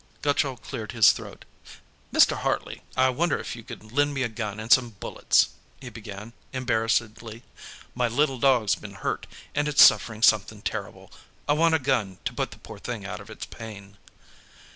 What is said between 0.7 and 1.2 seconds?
his